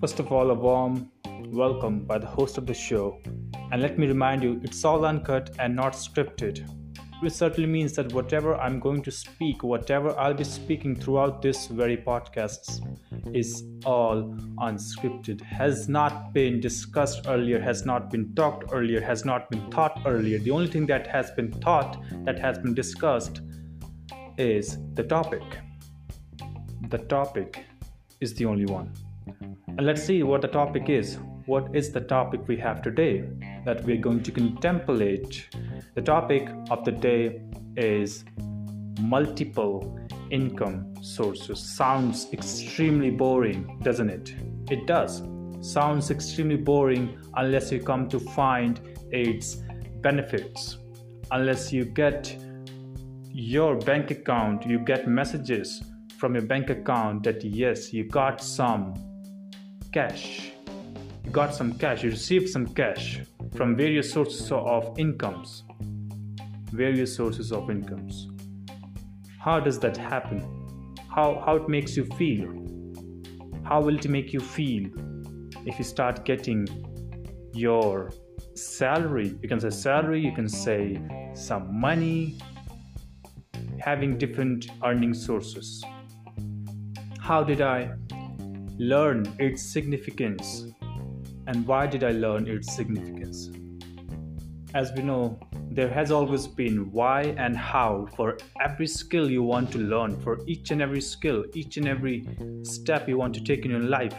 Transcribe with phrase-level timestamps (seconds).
[0.00, 1.10] First of all, a warm
[1.46, 3.20] welcome by the host of the show.
[3.72, 6.64] And let me remind you, it's all uncut and not scripted.
[7.20, 11.66] Which certainly means that whatever I'm going to speak, whatever I'll be speaking throughout this
[11.66, 12.80] very podcast,
[13.34, 14.22] is all
[14.58, 20.00] unscripted, has not been discussed earlier, has not been talked earlier, has not been thought
[20.06, 20.38] earlier.
[20.38, 23.40] The only thing that has been thought, that has been discussed,
[24.38, 25.42] is the topic.
[26.88, 27.64] The topic
[28.20, 28.92] is the only one.
[29.66, 31.18] And let's see what the topic is.
[31.46, 33.24] What is the topic we have today
[33.64, 35.48] that we're going to contemplate?
[35.94, 37.42] The topic of the day
[37.76, 38.24] is
[39.00, 39.98] multiple
[40.30, 41.60] income sources.
[41.60, 44.34] Sounds extremely boring, doesn't it?
[44.70, 45.22] It does.
[45.60, 49.62] Sounds extremely boring unless you come to find its
[50.02, 50.78] benefits.
[51.30, 52.36] Unless you get
[53.24, 55.82] your bank account, you get messages
[56.18, 58.94] from your bank account that yes, you got some
[59.92, 60.52] cash.
[61.24, 63.20] You got some cash, you received some cash
[63.54, 65.64] from various sources of incomes.
[66.72, 68.28] Various sources of incomes.
[69.38, 70.40] How does that happen?
[71.08, 72.50] How, how it makes you feel?
[73.64, 74.88] How will it make you feel
[75.66, 76.66] if you start getting
[77.52, 78.10] your
[78.54, 79.36] salary?
[79.42, 81.00] You can say salary, you can say
[81.34, 82.38] some money,
[83.78, 85.84] having different earning sources.
[87.20, 87.92] How did I
[88.78, 90.66] learn its significance?
[91.46, 93.50] And why did I learn its significance?
[94.74, 95.40] As we know,
[95.70, 100.38] there has always been why and how for every skill you want to learn, for
[100.46, 102.28] each and every skill, each and every
[102.62, 104.14] step you want to take in your life.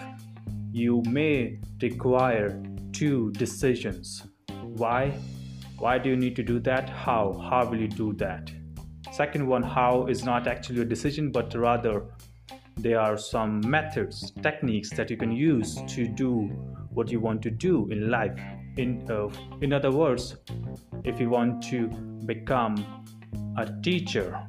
[0.71, 4.23] You may require two decisions.
[4.61, 5.17] Why?
[5.77, 6.89] Why do you need to do that?
[6.89, 7.33] How?
[7.49, 8.51] How will you do that?
[9.11, 12.03] Second one, how is not actually a decision, but rather
[12.77, 16.47] there are some methods, techniques that you can use to do
[16.91, 18.39] what you want to do in life.
[18.77, 19.29] In, uh,
[19.61, 20.37] in other words,
[21.03, 21.87] if you want to
[22.25, 22.75] become
[23.57, 24.39] a teacher,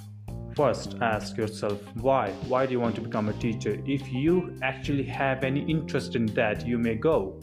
[0.55, 2.31] first ask yourself why.
[2.49, 3.81] Why do you want to become a teacher?
[3.87, 7.41] If you actually have any interest in that, you may go.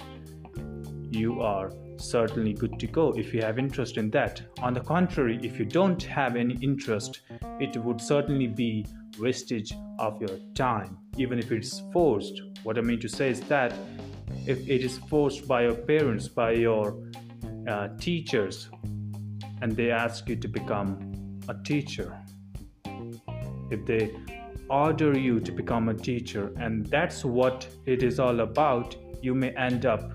[1.09, 4.41] You are certainly good to go if you have interest in that.
[4.61, 7.21] On the contrary, if you don't have any interest,
[7.59, 8.85] it would certainly be
[9.19, 12.41] wastage of your time, even if it's forced.
[12.63, 13.73] What I mean to say is that
[14.45, 16.97] if it is forced by your parents, by your
[17.67, 18.69] uh, teachers,
[19.61, 22.17] and they ask you to become a teacher,
[23.69, 24.15] if they
[24.69, 29.51] order you to become a teacher, and that's what it is all about, you may
[29.51, 30.11] end up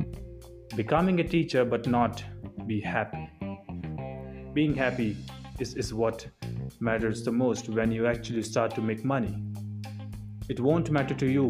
[0.76, 2.22] becoming a teacher but not
[2.66, 3.28] be happy.
[4.54, 5.16] Being happy
[5.58, 6.26] is, is what
[6.82, 9.43] matters the most when you actually start to make money.
[10.48, 11.47] It won't matter to you.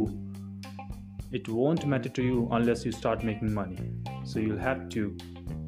[1.32, 3.78] It won't matter to you unless you start making money.
[4.24, 5.16] So you'll have to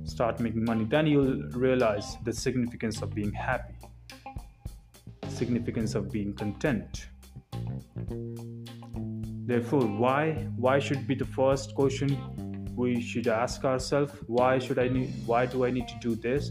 [0.05, 0.85] start making money.
[0.85, 3.75] Then you'll realize the significance of being happy,
[5.29, 7.09] significance of being content.
[9.47, 12.45] Therefore, why why should be the first question
[12.77, 16.51] we should ask ourselves why should i need why do i need to do this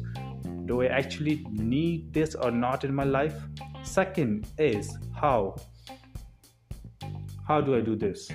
[0.66, 3.36] do i actually need this or not in my life?
[3.84, 5.56] Second is how.
[7.48, 8.30] How do i do this?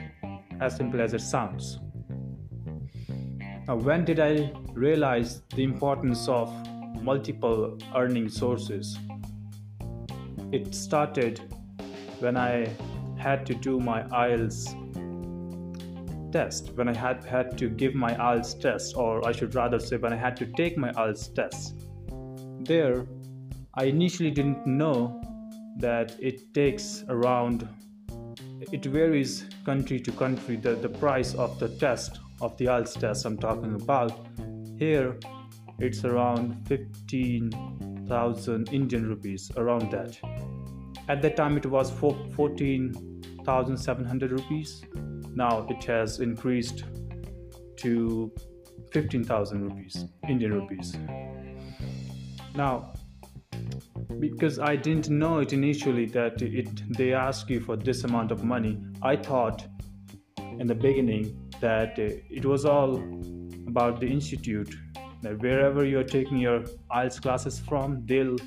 [0.60, 1.78] As simple as it sounds.
[3.66, 6.52] Now when did i realize the importance of
[7.02, 8.98] multiple earning sources?
[10.52, 11.40] It started
[12.20, 12.68] when i
[13.16, 14.74] had to do my ielts
[16.30, 19.96] test, when I had, had to give my IELTS test, or I should rather say,
[19.96, 21.87] when I had to take my IELTS test,
[22.68, 23.04] there
[23.74, 25.20] I initially didn't know
[25.78, 27.68] that it takes around,
[28.72, 33.24] it varies country to country, the, the price of the test, of the IELTS test
[33.24, 34.12] I'm talking about.
[34.78, 35.18] Here
[35.78, 40.16] it's around 15,000 Indian rupees, around that.
[41.08, 44.84] At that time it was 14,700 rupees
[45.38, 46.82] now it has increased
[47.76, 48.32] to
[48.90, 50.96] 15,000 rupees, Indian rupees.
[52.58, 52.92] Now,
[54.18, 58.42] because I didn't know it initially that it they ask you for this amount of
[58.42, 59.64] money, I thought
[60.38, 62.96] in the beginning that it was all
[63.68, 64.74] about the institute.
[65.22, 68.38] That wherever you're taking your IELTS classes from, they'll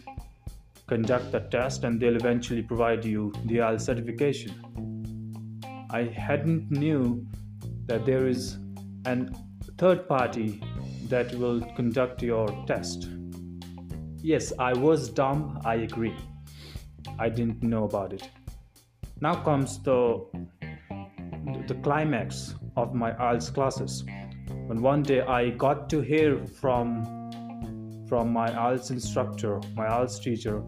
[0.87, 4.51] conduct the test and they'll eventually provide you the IELTS certification.
[5.89, 7.25] I hadn't knew
[7.85, 8.57] that there is
[9.05, 9.33] an
[9.77, 10.61] third party
[11.07, 13.09] that will conduct your test.
[14.23, 16.15] Yes, I was dumb, I agree.
[17.17, 18.29] I didn't know about it.
[19.19, 20.25] Now comes the
[21.67, 24.03] the climax of my IELTS classes.
[24.67, 27.03] When one day I got to hear from
[28.07, 30.61] from my IELTS instructor, my IELTS teacher,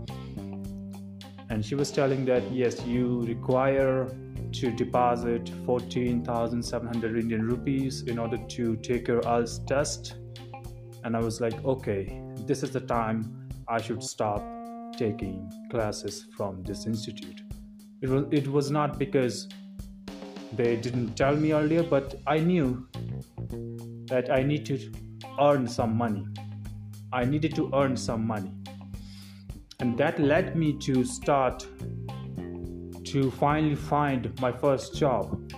[1.49, 4.09] and she was telling that yes, you require
[4.53, 10.15] to deposit 14,700 Indian rupees in order to take your IELTS test.
[11.03, 14.43] And I was like, okay, this is the time I should stop
[14.97, 17.41] taking classes from this institute.
[18.01, 19.47] It was, it was not because
[20.51, 22.87] they didn't tell me earlier, but I knew
[24.07, 24.91] that I need to
[25.39, 26.25] earn some money.
[27.11, 28.51] I needed to earn some money.
[29.79, 31.65] And that led me to start
[33.05, 35.51] to finally find my first job.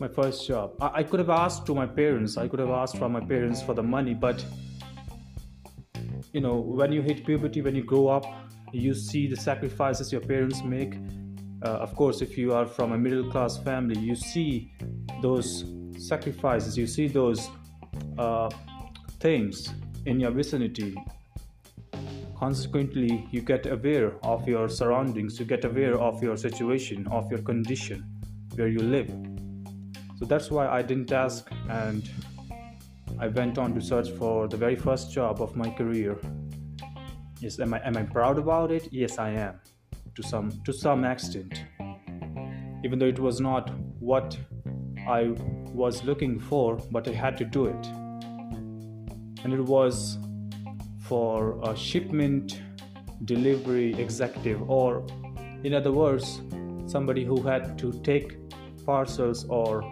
[0.00, 0.72] My first job.
[0.80, 3.62] I, I could have asked to my parents, I could have asked from my parents
[3.62, 4.44] for the money, but
[6.36, 8.26] you know, when you hit puberty, when you grow up,
[8.70, 10.92] you see the sacrifices your parents make.
[11.64, 14.70] Uh, of course, if you are from a middle class family, you see
[15.22, 15.64] those
[15.96, 17.48] sacrifices, you see those
[18.18, 18.50] uh,
[19.18, 19.72] things
[20.04, 20.94] in your vicinity
[22.38, 27.40] consequently you get aware of your surroundings you get aware of your situation of your
[27.40, 28.04] condition
[28.56, 29.10] where you live
[30.18, 32.05] so that's why i didn't ask and
[33.18, 36.18] i went on to search for the very first job of my career.
[37.40, 38.88] Yes am i am i proud about it?
[38.92, 39.60] Yes i am
[40.14, 41.64] to some to some extent.
[42.84, 43.70] Even though it was not
[44.00, 44.38] what
[45.08, 45.34] i
[45.84, 47.86] was looking for but i had to do it.
[49.44, 50.18] And it was
[51.08, 52.60] for a shipment
[53.24, 55.06] delivery executive, or
[55.64, 56.40] in other words,
[56.86, 58.36] somebody who had to take
[58.84, 59.82] parcels or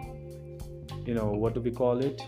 [1.05, 2.21] you know what do we call it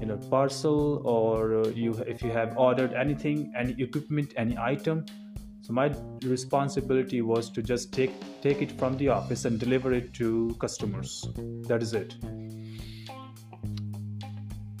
[0.00, 5.04] you know parcel or uh, you if you have ordered anything any equipment any item
[5.60, 5.92] so my
[6.22, 8.12] responsibility was to just take
[8.42, 11.28] take it from the office and deliver it to customers
[11.68, 12.16] that is it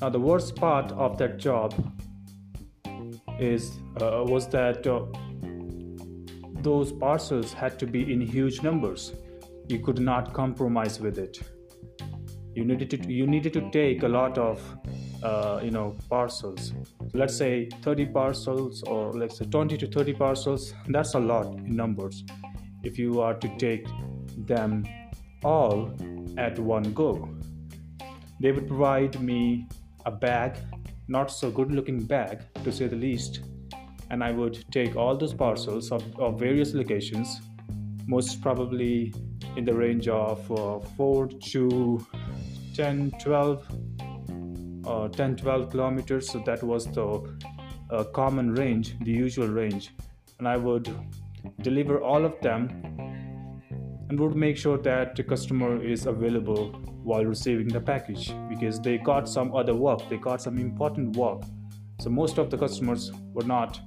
[0.00, 1.72] now the worst part of that job
[3.38, 5.04] is uh, was that uh,
[6.64, 9.12] those parcels had to be in huge numbers.
[9.68, 11.38] You could not compromise with it.
[12.54, 14.60] You needed to you needed to take a lot of
[15.24, 16.72] uh, you know parcels.
[17.12, 20.74] Let's say 30 parcels or let's say 20 to 30 parcels.
[20.88, 22.24] That's a lot in numbers.
[22.82, 23.86] If you are to take
[24.36, 24.84] them
[25.42, 25.90] all
[26.36, 27.28] at one go,
[28.40, 29.66] they would provide me
[30.06, 30.58] a bag
[31.08, 33.40] not so good looking bag to say the least
[34.10, 37.40] and i would take all those parcels of, of various locations
[38.06, 39.12] most probably
[39.56, 42.06] in the range of uh, 4 to
[42.74, 43.66] 10 12
[44.86, 46.30] uh, 10 12 kilometers.
[46.30, 47.22] So that was the
[47.90, 49.90] uh, common range the usual range.
[50.38, 50.88] And i would
[51.60, 52.68] deliver all of them
[54.08, 56.72] and would make sure that the customer is available
[57.02, 60.08] while receiving the package because they got some other work.
[60.08, 61.42] They got some important work.
[62.00, 63.80] So most of the customers were not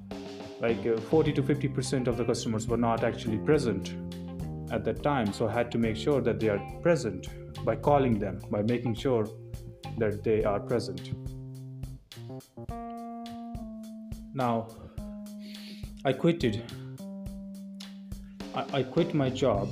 [0.59, 3.93] like uh, 40 to 50 percent of the customers were not actually present
[4.71, 5.33] at that time.
[5.33, 7.27] So i had to make sure that they are present
[7.63, 9.27] by calling them by making sure
[9.97, 11.11] that they are present
[14.33, 14.67] now
[16.05, 16.63] i quitted
[18.55, 19.69] I, I quit my job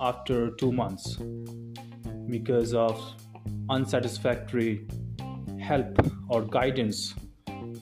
[0.00, 1.18] after two months
[2.28, 3.00] because of
[3.68, 4.86] unsatisfactory
[5.60, 7.14] help or guidance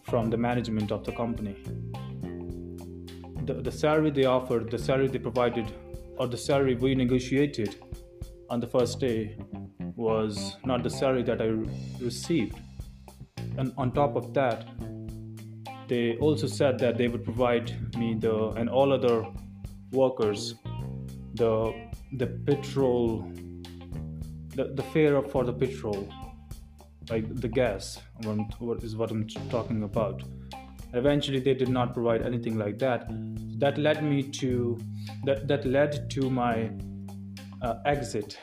[0.05, 1.57] from the management of the company.
[3.45, 5.73] The, the salary they offered, the salary they provided,
[6.19, 7.77] or the salary we negotiated
[8.51, 9.37] on the first day
[10.01, 11.49] was not the salary that I
[12.03, 12.59] received.
[13.59, 14.67] And on top of that,
[15.89, 19.27] they also said that they would provide me the and all other
[19.93, 20.55] workers
[21.35, 21.53] the
[22.13, 23.29] the petrol
[24.55, 26.09] the, the fare for the petrol
[27.11, 27.99] like the gas
[28.83, 30.23] is what i'm talking about.
[30.93, 33.07] Eventually they did not provide anything like that.
[33.59, 34.79] That led me to
[35.25, 36.71] that that led to my
[37.63, 38.39] uh, exit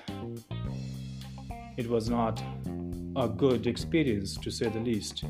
[1.78, 2.42] it was not
[3.16, 5.24] a good experience to say the least.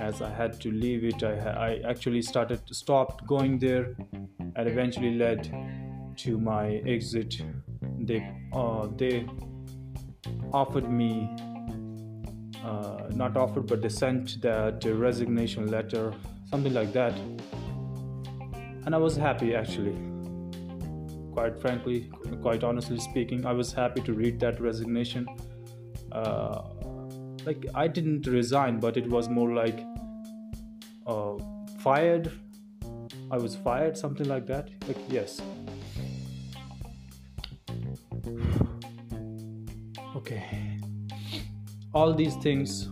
[0.00, 1.34] As i had to leave it i,
[1.66, 3.94] I actually started to stopped going there
[4.56, 5.42] and eventually led
[6.16, 7.40] to my exit.
[8.00, 9.26] They uh, they
[10.52, 11.30] offered me
[12.64, 16.12] uh, not offered but they sent that resignation letter
[16.50, 17.14] something like that.
[18.84, 19.96] And i was happy actually.
[21.32, 22.10] Quite frankly
[22.42, 25.26] quite honestly speaking i was happy to read that resignation
[26.14, 26.62] uh,
[27.44, 29.84] like i didn't resign but it was more like
[31.06, 31.34] uh,
[31.80, 32.32] fired.
[33.30, 34.70] I was fired something like that.
[34.86, 35.40] Like yes.
[40.16, 40.80] Okay.
[41.92, 42.88] All these things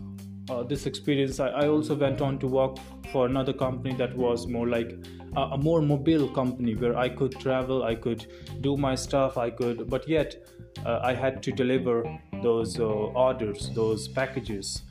[0.50, 2.76] uh, this experience I, I, also went on to work
[3.12, 4.92] for another company that was more like
[5.36, 8.26] a, more mobile company where i could travel i could
[8.60, 10.36] do my stuff i could but yet
[10.84, 12.04] uh, i had to deliver
[12.42, 14.82] those uh, orders those packages.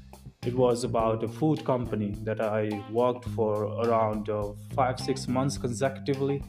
[0.46, 5.58] It was about a food company that i worked for around uh, five six months
[5.58, 6.44] consecutively.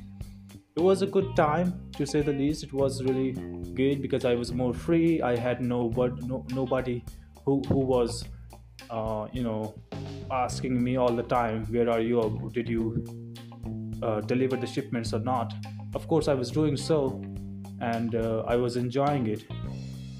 [0.76, 2.64] It was a good time to say the least.
[2.64, 3.32] It was really
[3.74, 5.20] good because i was more free.
[5.20, 5.90] I had no,
[6.22, 7.04] no nobody
[7.44, 8.24] who, who was
[8.88, 9.74] uh, you know
[10.30, 12.50] asking me all the time where are you?
[12.54, 13.04] Did you
[14.02, 15.54] uh, deliver the shipments or not
[15.94, 17.22] of course i was doing so
[17.80, 19.44] and uh, i was enjoying it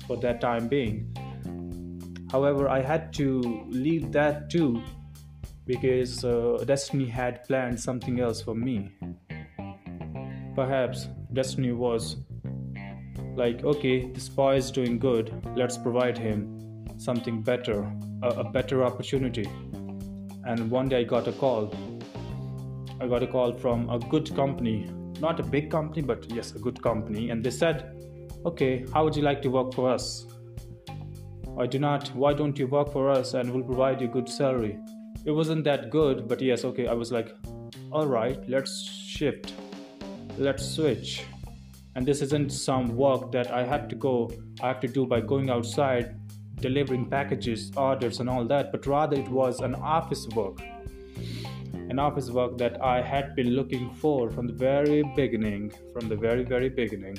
[0.07, 1.15] for that time being
[2.31, 4.83] however i had to leave that too
[5.67, 8.91] because uh, destiny had planned something else for me
[10.55, 12.17] perhaps destiny was
[13.37, 16.63] like okay this boy is doing good let's provide him
[17.03, 19.49] something better, a, a better opportunity.
[20.45, 21.75] And one day I got a call.
[23.03, 26.59] I got a call from a good company, not a big company, but yes, a
[26.61, 27.31] good company.
[27.31, 27.99] And they said,
[28.47, 30.27] Okay, how would you like to work for us?
[31.59, 34.79] I do not, why don't you work for us and we'll provide you good salary?
[35.25, 37.35] It wasn't that good, but yes, okay, I was like,
[37.91, 39.53] all right, let's shift,
[40.39, 41.25] let's switch.
[41.97, 44.31] And this isn't some work that I had to go,
[44.63, 46.17] I have to do by going outside
[46.61, 50.61] delivering packages, orders, and all that, but rather it was an office work.
[51.91, 55.73] An office work that I had been looking for from the very beginning.
[55.93, 57.17] From the very, very beginning.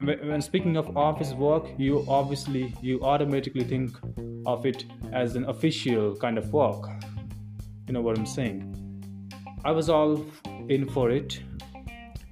[0.00, 3.96] When speaking of office work, you obviously you automatically think
[4.46, 6.86] of it as an official kind of work.
[7.86, 8.60] You know what I'm saying?
[9.64, 10.24] I was all
[10.68, 11.40] in for it,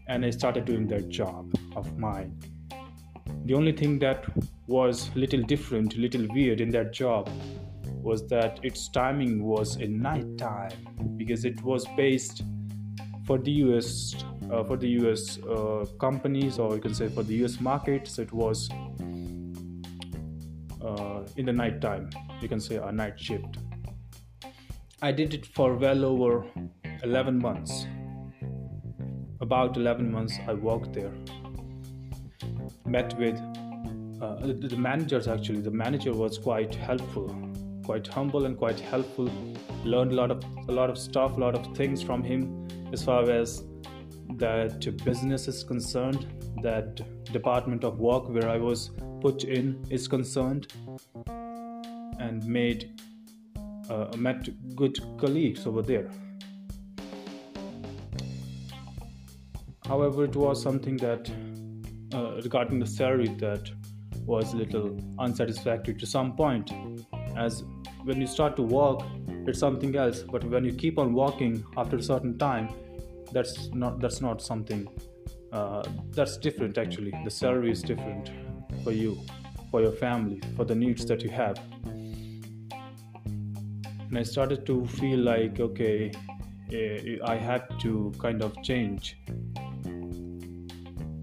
[0.09, 2.39] and I started doing that job of mine
[3.45, 4.25] the only thing that
[4.67, 7.29] was little different little weird in that job
[8.03, 10.73] was that its timing was in night time
[11.17, 12.43] because it was based
[13.25, 14.15] for the US
[14.51, 18.09] uh, for the US uh, companies or you can say for the US market.
[18.09, 18.69] So it was
[20.85, 23.59] uh, in the night time you can say a night shift.
[25.01, 26.45] I did it for well over
[27.03, 27.87] 11 months.
[29.41, 31.13] About 11 months I worked there.
[32.87, 33.41] Met with
[34.21, 37.52] uh, the, the managers actually the manager was quite helpful
[37.85, 39.31] quite humble and quite helpful.
[39.85, 42.69] Learned a lot of a lot of stuff a lot of things from him.
[42.93, 43.65] As far as
[44.37, 46.27] that business is concerned
[46.63, 47.01] that
[47.33, 50.73] department of work where i was put in is concerned
[52.19, 53.01] and made
[53.91, 56.09] uh, met good colleagues over there.
[59.87, 61.31] However it was something that
[62.15, 63.71] uh, regarding the salary that
[64.25, 66.71] was a little unsatisfactory to some point
[67.37, 67.65] as
[68.05, 69.05] when you start to walk
[69.47, 70.23] it's something else.
[70.23, 72.69] But when you keep on walking after a certain time
[73.33, 74.87] that's not that's not something
[75.53, 77.13] uh, that's different actually.
[77.25, 78.31] The salary is different
[78.85, 79.19] for you
[79.71, 81.59] for your family for the needs that you have.
[84.09, 86.13] And i started to feel like okay
[86.71, 89.17] eh, i had to kind of change.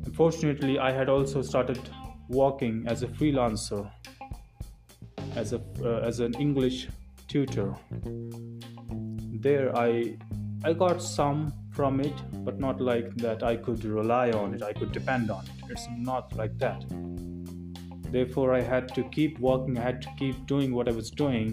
[0.05, 1.79] Unfortunately I had also started
[2.27, 3.89] working as a freelancer,
[5.39, 6.87] as a uh, as an English
[7.27, 7.75] tutor.
[9.45, 10.17] There, I
[10.63, 13.43] I got some from it, but not like that.
[13.43, 14.63] I could rely on it.
[14.63, 15.71] I could depend on it.
[15.71, 16.83] It's not like that.
[18.11, 19.77] Therefore, I had to keep working.
[19.77, 21.47] I had to keep doing what I was doing,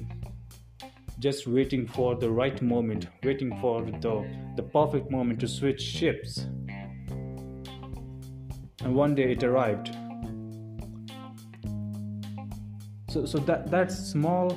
[1.18, 4.14] just waiting for the right moment, waiting for the
[4.56, 6.46] the perfect moment to switch ships
[8.86, 9.88] and one day it arrived
[13.16, 14.56] so so that that small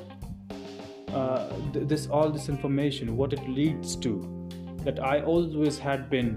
[1.09, 4.15] uh, th- this all this information what it leads to
[4.83, 6.33] that i always had been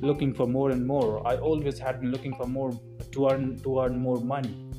[0.00, 1.26] looking for more and more.
[1.26, 2.72] I always had been looking for more
[3.12, 4.70] to earn to earn more money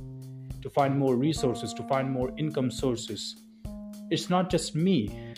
[0.62, 3.36] to find more resources to find more income sources.
[4.10, 5.34] It's not just me.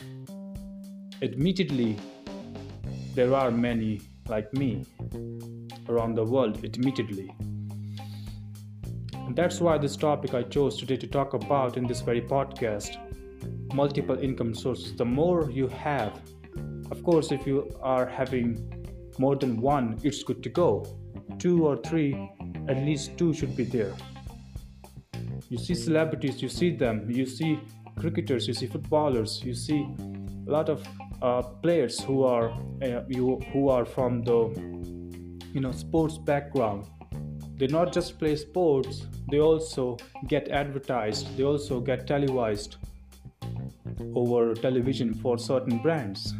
[1.22, 1.98] Admittedly
[3.15, 4.86] there are many like me
[5.89, 7.36] around the world admittedly.
[9.36, 12.98] That's why this topic I chose today to talk about in this very podcast
[13.74, 14.95] multiple income sources.
[14.95, 16.19] The more you have,
[16.89, 18.57] of course, if you are having
[19.19, 20.83] more than one, it's good to go.
[21.38, 22.13] Two or three,
[22.67, 23.93] at least two should be there.
[25.48, 27.59] You see celebrities, you see them, you see
[27.98, 29.88] cricketers, you see footballers, you see
[30.48, 30.86] a lot of
[31.21, 32.50] uh, players who are
[32.81, 34.39] uh, you, who are from the
[35.53, 36.86] you know sports background
[37.60, 39.98] they not just play sports they also
[40.28, 42.78] get advertised they also get televised
[44.16, 46.34] over television for certain brands.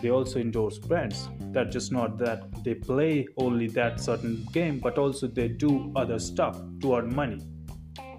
[0.00, 1.28] They also endorse brands.
[1.52, 6.18] That just not that they play only that certain game but also they do other
[6.18, 7.40] stuff to earn money.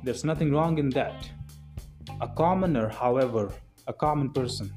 [0.03, 1.29] There's nothing wrong in that.
[2.21, 3.51] A commoner however
[3.87, 4.71] a common person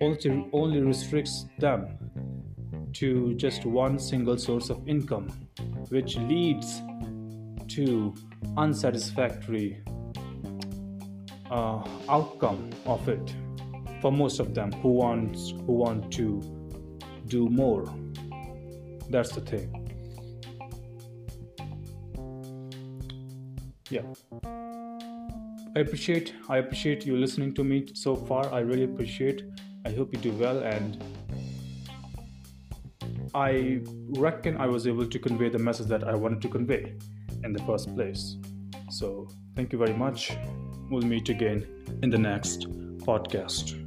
[0.00, 1.86] also only restricts them
[2.94, 5.28] to just one single source of income
[5.88, 6.82] which leads
[7.68, 8.14] to
[8.56, 9.82] unsatisfactory
[11.50, 13.34] uh, outcome of it
[14.00, 16.40] for most of them who wants who want to
[17.26, 17.92] do more.
[19.08, 19.76] That's the thing.
[23.88, 24.02] Yeah.
[25.76, 28.52] I appreciate i appreciate you listening to me so far.
[28.52, 29.44] I really appreciate.
[29.84, 31.02] I hope you do well and
[33.34, 36.94] i reckon i was able to convey the message that i wanted to convey
[37.44, 38.36] in the first place.
[38.90, 40.32] So thank you very much.
[40.90, 41.66] We'll meet again
[42.02, 42.68] in the next
[42.98, 43.79] podcast